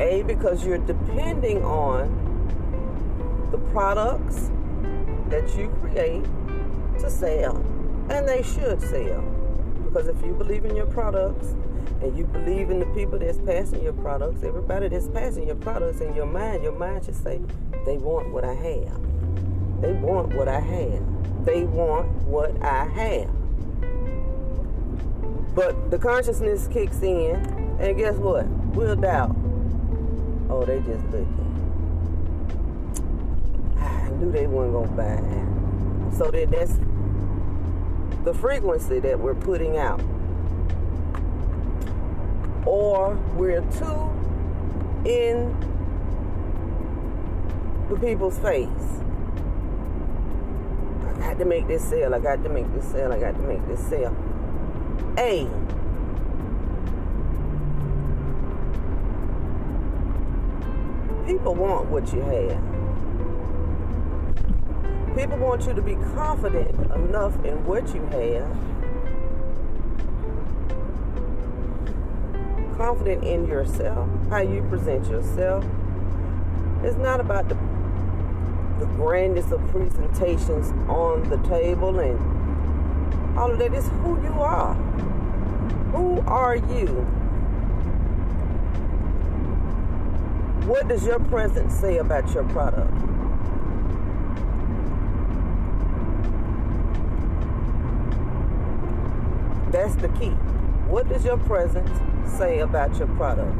A, 0.00 0.22
because 0.22 0.64
you're 0.64 0.78
depending 0.78 1.62
on 1.62 2.18
the 3.50 3.58
products 3.58 4.50
that 5.28 5.54
you 5.56 5.68
create 5.80 6.24
to 6.98 7.10
sell. 7.10 7.56
And 8.08 8.26
they 8.26 8.42
should 8.42 8.80
sell. 8.80 9.31
Because 9.92 10.08
if 10.08 10.24
you 10.24 10.32
believe 10.32 10.64
in 10.64 10.74
your 10.74 10.86
products 10.86 11.48
and 12.00 12.16
you 12.16 12.24
believe 12.24 12.70
in 12.70 12.80
the 12.80 12.86
people 12.86 13.18
that's 13.18 13.36
passing 13.38 13.82
your 13.82 13.92
products, 13.92 14.42
everybody 14.42 14.88
that's 14.88 15.06
passing 15.08 15.46
your 15.46 15.56
products 15.56 16.00
in 16.00 16.14
your 16.14 16.24
mind, 16.24 16.62
your 16.62 16.72
mind 16.72 17.04
should 17.04 17.14
say, 17.14 17.42
they 17.84 17.98
want 17.98 18.32
what 18.32 18.42
I 18.42 18.54
have. 18.54 19.82
They 19.82 19.92
want 19.92 20.34
what 20.34 20.48
I 20.48 20.60
have. 20.60 21.44
They 21.44 21.64
want 21.64 22.08
what 22.22 22.58
I 22.62 22.84
have. 22.84 23.28
But 25.54 25.90
the 25.90 25.98
consciousness 25.98 26.68
kicks 26.72 27.02
in, 27.02 27.36
and 27.78 27.94
guess 27.98 28.14
what? 28.14 28.46
We'll 28.74 28.96
doubt. 28.96 29.36
Oh, 30.48 30.64
they 30.64 30.78
just 30.78 31.04
looking. 31.06 31.36
I 33.78 34.08
knew 34.12 34.32
they 34.32 34.46
weren't 34.46 34.72
gonna 34.72 34.96
buy. 34.96 36.16
So 36.16 36.30
then 36.30 36.50
that's 36.50 36.78
the 38.24 38.34
frequency 38.34 39.00
that 39.00 39.18
we're 39.18 39.34
putting 39.34 39.76
out. 39.76 40.00
Or 42.64 43.14
we're 43.34 43.62
too 43.62 44.12
in 45.04 45.54
the 47.88 47.96
people's 47.96 48.38
face. 48.38 48.68
I 51.04 51.12
got 51.18 51.38
to 51.38 51.44
make 51.44 51.66
this 51.66 51.82
sale. 51.88 52.14
I 52.14 52.20
got 52.20 52.42
to 52.44 52.48
make 52.48 52.72
this 52.74 52.90
sale. 52.90 53.12
I 53.12 53.18
got 53.18 53.34
to 53.34 53.42
make 53.42 53.66
this 53.66 53.80
sale. 53.88 54.16
A. 55.18 55.48
People 61.26 61.54
want 61.54 61.88
what 61.88 62.12
you 62.12 62.20
have. 62.20 62.81
People 65.16 65.36
want 65.38 65.66
you 65.66 65.74
to 65.74 65.82
be 65.82 65.94
confident 66.14 66.74
enough 66.92 67.34
in 67.44 67.64
what 67.66 67.94
you 67.94 68.00
have, 68.06 68.50
confident 72.76 73.22
in 73.24 73.46
yourself, 73.46 74.08
how 74.30 74.40
you 74.40 74.62
present 74.70 75.06
yourself. 75.08 75.64
It's 76.82 76.96
not 76.96 77.20
about 77.20 77.48
the 77.48 77.56
the 78.82 78.88
grandest 78.96 79.52
of 79.52 79.60
presentations 79.68 80.72
on 80.88 81.22
the 81.30 81.36
table 81.48 82.00
and 82.00 82.18
all 83.38 83.48
of 83.48 83.58
that. 83.60 83.72
It's 83.72 83.86
who 83.86 84.20
you 84.20 84.32
are. 84.40 84.74
Who 85.92 86.18
are 86.22 86.56
you? 86.56 86.88
What 90.66 90.88
does 90.88 91.06
your 91.06 91.20
presence 91.20 91.72
say 91.74 91.98
about 91.98 92.34
your 92.34 92.42
product? 92.48 92.92
That's 99.70 99.91
the 100.02 100.08
key. 100.18 100.30
What 100.90 101.08
does 101.08 101.24
your 101.24 101.38
presence 101.38 101.90
say 102.36 102.58
about 102.58 102.96
your 102.98 103.08
product? 103.08 103.56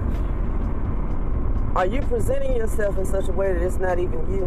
Are 1.74 1.86
you 1.86 2.02
presenting 2.02 2.54
yourself 2.54 2.98
in 2.98 3.06
such 3.06 3.28
a 3.28 3.32
way 3.32 3.52
that 3.54 3.62
it's 3.62 3.78
not 3.78 3.98
even 3.98 4.30
you? 4.30 4.44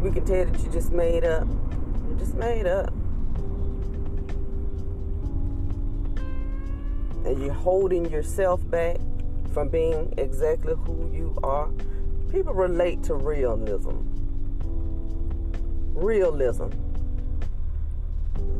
We 0.00 0.12
can 0.12 0.24
tell 0.24 0.44
that 0.44 0.62
you 0.62 0.70
just 0.70 0.92
made 0.92 1.24
up. 1.24 1.48
You 1.48 2.16
just 2.18 2.34
made 2.34 2.66
up. 2.66 2.92
And 7.24 7.42
you're 7.42 7.54
holding 7.54 8.08
yourself 8.10 8.68
back 8.70 8.98
from 9.52 9.68
being 9.68 10.12
exactly 10.18 10.74
who 10.74 11.10
you 11.12 11.36
are. 11.42 11.70
People 12.30 12.52
relate 12.52 13.02
to 13.04 13.14
realism. 13.14 13.98
Realism. 15.94 16.68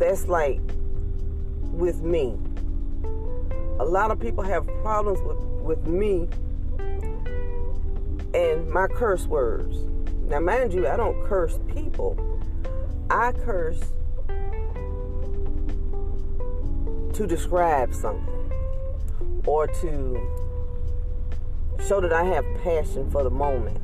That's 0.02 0.26
like 0.26 0.58
with 1.62 2.02
me. 2.02 2.34
A 3.78 3.84
lot 3.84 4.10
of 4.10 4.18
people 4.18 4.42
have 4.42 4.66
problems 4.82 5.20
with, 5.20 5.38
with 5.62 5.86
me 5.86 6.26
and 8.34 8.68
my 8.68 8.88
curse 8.88 9.26
words. 9.26 9.76
Now, 10.24 10.40
mind 10.40 10.72
you, 10.72 10.88
I 10.88 10.96
don't 10.96 11.22
curse 11.22 11.60
people, 11.72 12.18
I 13.10 13.30
curse 13.30 13.78
to 17.12 17.24
describe 17.24 17.94
something 17.94 18.52
or 19.46 19.68
to 19.68 20.20
show 21.86 22.00
that 22.00 22.12
I 22.12 22.24
have 22.24 22.44
passion 22.64 23.08
for 23.08 23.22
the 23.22 23.30
moment. 23.30 23.78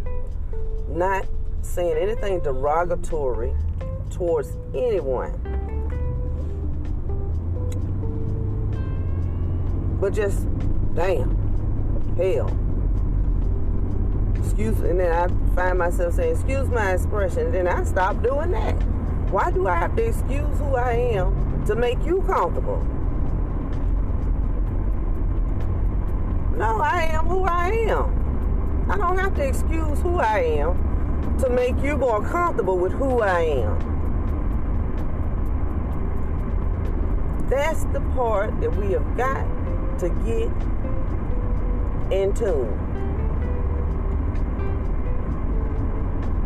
Not 0.88 1.28
saying 1.62 1.96
anything 1.96 2.40
derogatory 2.40 3.54
towards 4.11 4.57
anyone. 4.74 5.47
But 10.00 10.12
just, 10.14 10.46
damn, 10.94 11.37
hell. 12.16 12.56
Excuse, 14.37 14.78
and 14.80 15.00
then 15.00 15.12
I 15.12 15.26
find 15.54 15.78
myself 15.78 16.14
saying, 16.14 16.34
excuse 16.34 16.68
my 16.68 16.92
expression, 16.92 17.50
then 17.50 17.66
I 17.66 17.82
stop 17.84 18.22
doing 18.22 18.52
that. 18.52 18.74
Why 19.30 19.50
do 19.50 19.66
I 19.66 19.74
have 19.74 19.96
to 19.96 20.04
excuse 20.04 20.58
who 20.58 20.76
I 20.76 20.92
am 20.92 21.64
to 21.66 21.74
make 21.74 22.02
you 22.04 22.22
comfortable? 22.22 22.78
No, 26.56 26.80
I 26.80 27.08
am 27.12 27.26
who 27.26 27.44
I 27.44 27.68
am. 27.88 28.87
I 28.90 28.96
don't 28.96 29.18
have 29.18 29.34
to 29.34 29.42
excuse 29.46 30.00
who 30.00 30.18
I 30.18 30.38
am 30.38 31.37
to 31.38 31.50
make 31.50 31.76
you 31.82 31.96
more 31.96 32.22
comfortable 32.22 32.78
with 32.78 32.92
who 32.92 33.20
I 33.20 33.40
am. 33.40 33.78
That's 37.48 37.84
the 37.87 38.00
part 38.14 38.61
that 38.61 38.74
we 38.76 38.92
have 38.92 39.16
got 39.16 39.58
to 39.98 40.08
get 40.24 40.48
in 42.12 42.32
tune. 42.34 42.84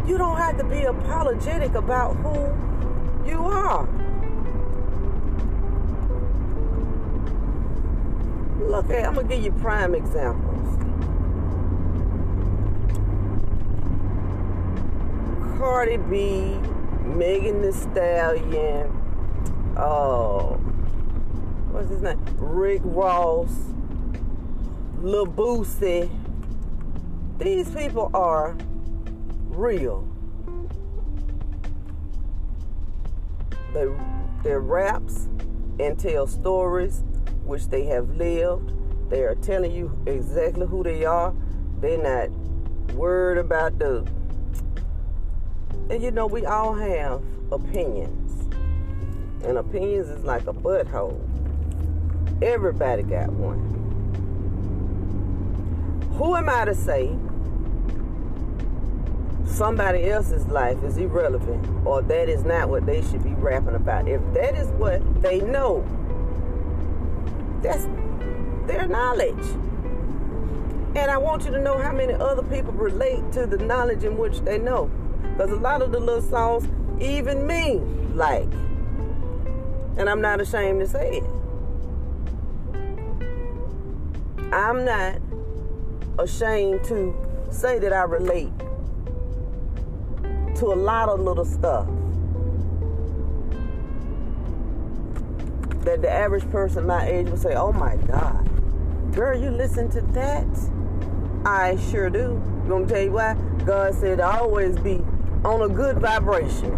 You 0.07 0.19
don't 0.19 0.37
have 0.37 0.59
to 0.59 0.65
be 0.65 0.83
apologetic 0.83 1.75
about 1.75 2.17
who 2.17 3.29
you 3.29 3.45
are. 3.45 3.89
Look 8.61 8.91
at, 8.91 9.07
I'm 9.07 9.15
gonna 9.15 9.29
give 9.29 9.45
you 9.45 9.53
prime 9.53 9.95
examples. 9.95 10.59
Cardi 15.59 15.99
B, 15.99 16.59
Megan 17.05 17.63
Thee 17.63 17.73
Stallion, 17.73 18.91
oh, 19.77 20.59
what's 21.73 21.89
his 21.89 22.03
name? 22.03 22.23
Rick 22.39 22.83
Ross, 22.85 23.51
Lil 25.01 25.27
Boosie. 25.27 26.11
These 27.39 27.71
people 27.71 28.11
are 28.15 28.57
real. 29.49 30.07
They, 33.73 33.87
their 34.43 34.61
raps 34.61 35.29
and 35.81 35.99
tell 35.99 36.27
stories 36.27 37.03
which 37.45 37.69
they 37.69 37.87
have 37.87 38.11
lived. 38.17 38.73
They 39.09 39.23
are 39.23 39.35
telling 39.37 39.73
you 39.73 39.97
exactly 40.07 40.67
who 40.67 40.83
they 40.83 41.05
are. 41.05 41.35
They're 41.81 41.99
not 41.99 42.31
worried 42.95 43.39
about 43.39 43.79
the. 43.79 44.07
And 45.91 46.03
you 46.03 46.11
know, 46.11 46.27
we 46.27 46.45
all 46.45 46.75
have 46.75 47.23
opinions. 47.51 48.55
And 49.45 49.59
opinions 49.59 50.09
is 50.09 50.23
like 50.23 50.47
a 50.47 50.53
butthole. 50.53 51.32
Everybody 52.43 53.05
got 53.05 53.31
one. 53.33 53.71
Who 56.17 56.35
am 56.35 56.49
I 56.49 56.65
to 56.65 56.75
say 56.75 57.17
somebody 59.47 60.11
else's 60.11 60.47
life 60.47 60.83
is 60.83 60.97
irrelevant 60.97 61.87
or 61.87 62.03
that 62.03 62.29
is 62.29 62.43
not 62.45 62.69
what 62.69 62.85
they 62.85 63.01
should 63.03 63.23
be 63.23 63.31
rapping 63.35 63.77
about? 63.77 64.09
If 64.09 64.21
that 64.35 64.57
is 64.57 64.67
what 64.71 65.23
they 65.23 65.41
know, 65.41 65.85
that's 67.63 67.85
their 68.67 68.89
knowledge. 68.89 69.47
And 70.97 71.13
I 71.13 71.19
want 71.19 71.45
you 71.45 71.53
to 71.53 71.61
know 71.61 71.79
how 71.79 71.93
many 71.93 72.13
other 72.13 72.43
people 72.43 72.73
relate 72.73 73.31
to 73.33 73.47
the 73.47 73.59
knowledge 73.59 74.03
in 74.03 74.19
which 74.19 74.41
they 74.41 74.59
know. 74.59 74.91
Because 75.23 75.53
a 75.53 75.57
lot 75.57 75.81
of 75.81 75.93
the 75.93 76.01
little 76.01 76.21
songs, 76.21 76.69
even 77.01 77.47
me 77.47 77.79
like. 78.15 78.51
And 79.97 80.11
I'm 80.11 80.21
not 80.21 80.41
ashamed 80.41 80.81
to 80.81 80.89
say 80.89 81.19
it. 81.19 81.25
I'm 84.53 84.85
not 84.85 85.19
ashamed 86.19 86.85
to 86.85 87.15
say 87.51 87.79
that 87.79 87.93
I 87.93 88.03
relate 88.03 88.53
to 90.57 90.67
a 90.67 90.77
lot 90.77 91.09
of 91.09 91.21
little 91.21 91.45
stuff. 91.45 91.89
that 95.85 96.01
the 96.01 96.11
average 96.11 96.49
person 96.51 96.87
my 96.87 97.07
age 97.07 97.29
would 97.29 97.41
say, 97.41 97.55
oh 97.55 97.73
my 97.73 97.97
God, 97.97 98.49
girl, 99.15 99.39
you 99.39 99.51
listen 99.51 99.91
to 99.91 100.01
that? 100.13 100.47
I 101.45 101.77
sure 101.91 102.09
do. 102.09 102.35
Me 102.65 102.85
to 102.85 102.87
tell 102.87 103.03
you 103.03 103.13
why? 103.13 103.35
God 103.65 103.95
said 103.95 104.21
always 104.21 104.79
be 104.79 105.03
on 105.45 105.63
a 105.63 105.69
good 105.69 105.99
vibration. 105.99 106.71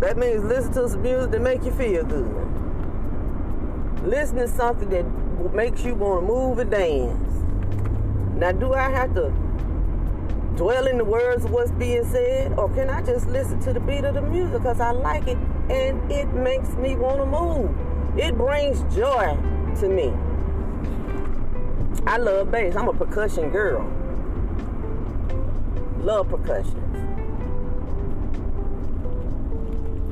That 0.00 0.16
means 0.16 0.42
listen 0.44 0.72
to 0.74 0.88
some 0.88 1.02
music 1.02 1.30
that 1.30 1.42
make 1.42 1.62
you 1.64 1.72
feel 1.72 2.04
good. 2.04 2.41
Listen 4.04 4.36
to 4.36 4.48
something 4.48 4.90
that 4.90 5.04
makes 5.54 5.84
you 5.84 5.94
want 5.94 6.22
to 6.22 6.26
move 6.26 6.58
and 6.58 6.70
dance. 6.70 7.28
Now, 8.36 8.52
do 8.52 8.74
I 8.74 8.90
have 8.90 9.14
to 9.14 9.30
dwell 10.56 10.86
in 10.86 10.98
the 10.98 11.04
words 11.04 11.44
of 11.44 11.52
what's 11.52 11.70
being 11.72 12.04
said, 12.04 12.58
or 12.58 12.68
can 12.70 12.90
I 12.90 13.02
just 13.02 13.28
listen 13.28 13.60
to 13.60 13.72
the 13.72 13.80
beat 13.80 14.04
of 14.04 14.14
the 14.14 14.22
music 14.22 14.54
because 14.54 14.80
I 14.80 14.90
like 14.90 15.26
it 15.28 15.38
and 15.70 16.10
it 16.10 16.26
makes 16.34 16.68
me 16.70 16.96
want 16.96 17.18
to 17.18 17.26
move? 17.26 18.18
It 18.18 18.36
brings 18.36 18.82
joy 18.94 19.36
to 19.80 19.88
me. 19.88 20.12
I 22.06 22.16
love 22.16 22.50
bass. 22.50 22.74
I'm 22.74 22.88
a 22.88 22.92
percussion 22.92 23.50
girl. 23.50 23.88
Love 26.00 26.28
percussion. 26.28 26.80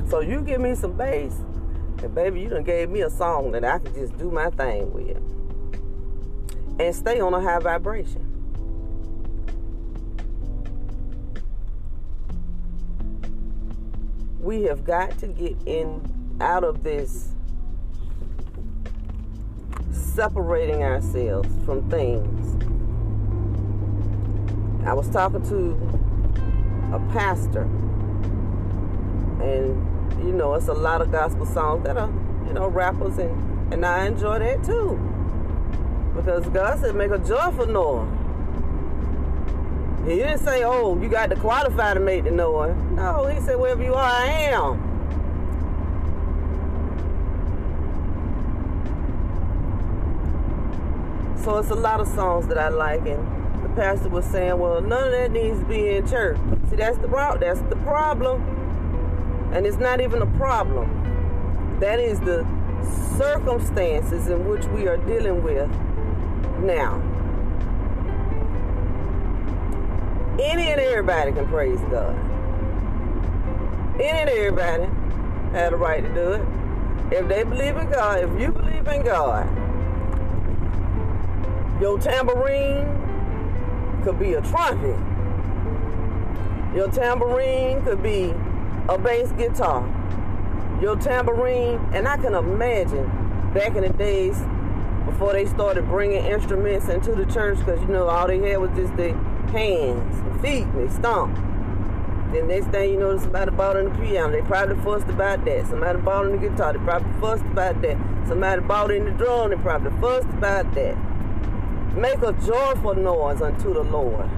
So 0.09 0.21
you 0.21 0.41
give 0.41 0.61
me 0.61 0.75
some 0.75 0.93
bass, 0.93 1.35
and 2.03 2.15
baby, 2.15 2.41
you 2.41 2.49
done 2.49 2.63
gave 2.63 2.89
me 2.89 3.01
a 3.01 3.09
song 3.09 3.51
that 3.51 3.63
I 3.63 3.79
can 3.79 3.93
just 3.93 4.17
do 4.17 4.31
my 4.31 4.49
thing 4.49 4.91
with. 4.91 5.17
And 6.79 6.95
stay 6.95 7.19
on 7.19 7.33
a 7.33 7.41
high 7.41 7.59
vibration. 7.59 8.31
we 14.41 14.63
have 14.63 14.83
got 14.83 15.17
to 15.19 15.27
get 15.27 15.55
in 15.65 16.01
out 16.41 16.63
of 16.63 16.83
this 16.83 17.29
separating 19.91 20.81
ourselves 20.81 21.47
from 21.63 21.87
things. 21.89 22.57
I 24.85 24.93
was 24.93 25.07
talking 25.09 25.43
to 25.43 25.71
a 26.93 26.99
pastor, 27.13 27.63
and 29.41 29.90
you 30.19 30.31
know, 30.31 30.53
it's 30.55 30.67
a 30.67 30.73
lot 30.73 31.01
of 31.01 31.11
gospel 31.11 31.45
songs 31.45 31.83
that 31.83 31.97
are, 31.97 32.09
you 32.47 32.53
know, 32.53 32.67
rappers, 32.67 33.17
and, 33.17 33.73
and 33.73 33.85
I 33.85 34.05
enjoy 34.07 34.39
that 34.39 34.63
too. 34.63 34.99
Because 36.15 36.45
God 36.47 36.79
said, 36.79 36.95
make 36.95 37.11
a 37.11 37.19
joyful 37.19 37.65
noise. 37.65 38.07
He 40.07 40.15
didn't 40.15 40.39
say, 40.39 40.63
oh, 40.63 40.99
you 40.99 41.09
got 41.09 41.29
to 41.29 41.35
qualify 41.35 41.93
to 41.93 41.99
make 41.99 42.23
the 42.23 42.31
noise. 42.31 42.75
No, 42.93 43.27
he 43.27 43.39
said, 43.39 43.57
wherever 43.59 43.83
you 43.83 43.93
are, 43.93 44.03
I 44.03 44.25
am. 44.25 44.87
So 51.43 51.57
it's 51.57 51.69
a 51.69 51.75
lot 51.75 51.99
of 51.99 52.07
songs 52.07 52.47
that 52.47 52.57
I 52.57 52.69
like, 52.69 53.05
and 53.07 53.63
the 53.63 53.69
pastor 53.69 54.09
was 54.09 54.25
saying, 54.25 54.59
well, 54.59 54.81
none 54.81 55.05
of 55.05 55.11
that 55.11 55.31
needs 55.31 55.59
to 55.59 55.65
be 55.65 55.89
in 55.89 56.07
church. 56.07 56.37
See, 56.69 56.75
that's 56.75 56.97
the 56.97 57.07
problem. 57.07 57.39
That's 57.39 57.61
the 57.69 57.77
problem. 57.77 58.50
And 59.53 59.65
it's 59.65 59.77
not 59.77 59.99
even 60.01 60.21
a 60.21 60.37
problem. 60.37 61.79
That 61.79 61.99
is 61.99 62.19
the 62.21 62.45
circumstances 63.17 64.27
in 64.27 64.47
which 64.47 64.65
we 64.67 64.87
are 64.87 64.97
dealing 64.97 65.43
with 65.43 65.69
now. 66.61 67.01
Any 70.39 70.71
and 70.71 70.79
everybody 70.79 71.31
can 71.33 71.47
praise 71.47 71.79
God. 71.91 72.15
Any 73.95 74.19
and 74.19 74.29
everybody 74.29 74.87
had 75.51 75.73
a 75.73 75.75
right 75.75 76.01
to 76.01 76.13
do 76.13 76.31
it. 76.33 76.41
If 77.11 77.27
they 77.27 77.43
believe 77.43 77.75
in 77.75 77.89
God, 77.89 78.23
if 78.23 78.41
you 78.41 78.51
believe 78.51 78.87
in 78.87 79.03
God, 79.03 79.45
your 81.81 81.99
tambourine 81.99 82.87
could 84.03 84.17
be 84.17 84.33
a 84.33 84.41
trumpet. 84.41 84.97
Your 86.73 86.89
tambourine 86.89 87.83
could 87.83 88.01
be 88.01 88.33
a 88.91 88.97
bass 88.97 89.31
guitar. 89.33 89.87
Your 90.81 90.97
tambourine, 90.97 91.79
and 91.93 92.07
I 92.09 92.17
can 92.17 92.33
imagine 92.33 93.05
back 93.53 93.75
in 93.77 93.83
the 93.83 93.89
days 93.89 94.37
before 95.05 95.31
they 95.31 95.45
started 95.45 95.87
bringing 95.87 96.25
instruments 96.25 96.89
into 96.89 97.15
the 97.15 97.25
church, 97.25 97.57
because 97.59 97.79
you 97.79 97.87
know 97.87 98.09
all 98.09 98.27
they 98.27 98.39
had 98.39 98.59
was 98.59 98.71
just 98.75 98.95
their 98.97 99.15
hands 99.53 100.19
and 100.19 100.41
feet, 100.41 100.63
and 100.63 100.89
they 100.89 100.93
stomped. 100.93 101.39
Then 102.33 102.49
next 102.49 102.67
thing 102.67 102.91
you 102.91 102.99
know, 102.99 103.17
somebody 103.17 103.51
bought 103.51 103.77
in 103.77 103.85
the 103.85 103.99
piano. 103.99 104.31
They 104.33 104.41
probably 104.41 104.75
fussed 104.83 105.07
about 105.07 105.45
that. 105.45 105.67
Somebody 105.67 105.99
bought 105.99 106.25
in 106.27 106.33
the 106.33 106.49
guitar. 106.49 106.73
They 106.73 106.79
probably 106.79 107.21
fussed 107.21 107.43
about 107.43 107.81
that. 107.81 107.97
Somebody 108.27 108.61
bought 108.61 108.91
in 108.91 109.05
the 109.05 109.11
drum. 109.11 109.51
They 109.51 109.57
probably 109.57 109.91
fussed 110.01 110.29
about 110.29 110.73
that. 110.75 110.97
Make 111.95 112.21
a 112.23 112.33
joyful 112.45 112.95
noise 112.95 113.41
unto 113.41 113.73
the 113.73 113.83
Lord. 113.83 114.29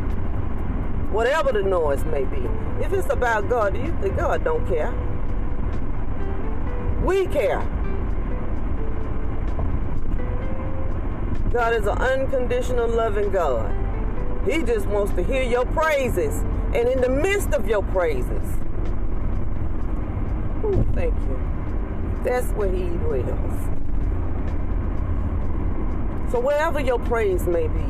Whatever 1.14 1.52
the 1.52 1.62
noise 1.62 2.04
may 2.06 2.26
be. 2.26 2.42
If 2.84 2.92
it's 2.92 3.08
about 3.10 3.48
God, 3.48 3.78
you 3.78 3.96
think 4.02 4.18
God 4.18 4.44
don't 4.44 4.68
care? 4.68 4.92
We 7.06 7.28
care. 7.28 7.62
God 11.52 11.74
is 11.76 11.86
an 11.86 12.00
unconditional 12.00 12.88
loving 12.88 13.30
God. 13.30 13.72
He 14.50 14.64
just 14.64 14.88
wants 14.88 15.14
to 15.14 15.24
hear 15.24 15.44
your 15.44 15.68
praises. 15.68 16.42
And 16.74 16.90
in 16.90 17.00
the 17.00 17.10
midst 17.10 17.54
of 17.54 17.68
your 17.68 17.84
praises, 17.84 18.44
ooh, 20.66 20.84
thank 20.96 21.14
you. 21.14 21.40
That's 22.24 22.48
where 22.54 22.72
He 22.72 22.86
dwells. 22.86 23.54
So 26.32 26.40
wherever 26.40 26.80
your 26.80 26.98
praise 26.98 27.46
may 27.46 27.68
be, 27.68 27.86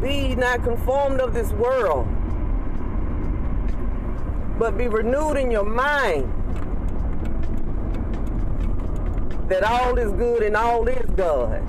be 0.00 0.34
not 0.34 0.62
conformed 0.62 1.20
of 1.20 1.32
this 1.32 1.50
world, 1.52 2.06
but 4.58 4.76
be 4.76 4.88
renewed 4.88 5.36
in 5.36 5.50
your 5.50 5.64
mind 5.64 6.32
that 9.48 9.62
all 9.62 9.96
is 9.96 10.12
good 10.12 10.42
and 10.42 10.56
all 10.56 10.86
is 10.88 11.06
God. 11.10 11.62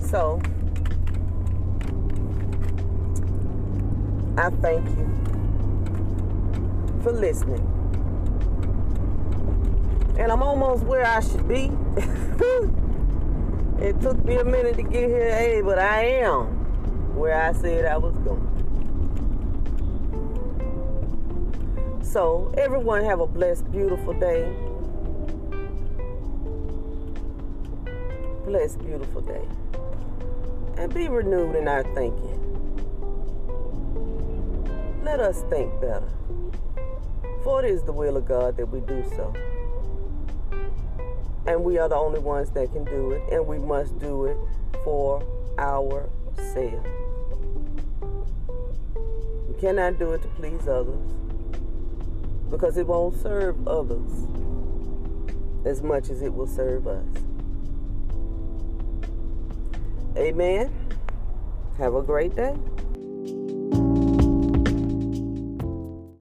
So, 0.00 0.40
I 4.38 4.50
thank 4.62 4.86
you 4.96 5.05
for 7.06 7.12
listening. 7.12 7.62
And 10.18 10.32
I'm 10.32 10.42
almost 10.42 10.82
where 10.82 11.06
I 11.06 11.20
should 11.20 11.46
be. 11.46 11.66
it 13.80 14.00
took 14.00 14.24
me 14.24 14.34
a 14.38 14.44
minute 14.44 14.74
to 14.74 14.82
get 14.82 15.08
here, 15.08 15.30
hey, 15.30 15.60
but 15.62 15.78
I 15.78 16.02
am 16.04 16.46
where 17.14 17.40
I 17.40 17.52
said 17.52 17.84
I 17.84 17.96
was 17.96 18.16
going. 18.24 18.42
So, 22.02 22.52
everyone 22.58 23.04
have 23.04 23.20
a 23.20 23.26
blessed, 23.28 23.70
beautiful 23.70 24.12
day. 24.14 24.52
Blessed, 28.44 28.80
beautiful 28.80 29.20
day. 29.20 29.46
And 30.76 30.92
be 30.92 31.06
renewed 31.06 31.54
in 31.54 31.68
our 31.68 31.84
thinking 31.94 32.46
let 35.06 35.20
us 35.20 35.42
think 35.48 35.72
better. 35.80 36.02
For 37.46 37.64
it 37.64 37.70
is 37.70 37.84
the 37.84 37.92
will 37.92 38.16
of 38.16 38.26
God 38.26 38.56
that 38.56 38.66
we 38.66 38.80
do 38.80 39.04
so. 39.14 39.32
And 41.46 41.62
we 41.62 41.78
are 41.78 41.88
the 41.88 41.94
only 41.94 42.18
ones 42.18 42.50
that 42.50 42.72
can 42.72 42.84
do 42.84 43.12
it, 43.12 43.22
and 43.30 43.46
we 43.46 43.56
must 43.56 43.96
do 44.00 44.24
it 44.24 44.36
for 44.82 45.22
ourselves. 45.56 46.88
We 49.46 49.54
cannot 49.60 49.96
do 50.00 50.14
it 50.14 50.22
to 50.22 50.28
please 50.30 50.66
others 50.66 50.98
because 52.50 52.76
it 52.78 52.88
won't 52.88 53.22
serve 53.22 53.68
others 53.68 54.10
as 55.64 55.84
much 55.84 56.10
as 56.10 56.22
it 56.22 56.34
will 56.34 56.48
serve 56.48 56.88
us. 56.88 57.06
Amen. 60.16 60.74
Have 61.78 61.94
a 61.94 62.02
great 62.02 62.34
day. 62.34 62.56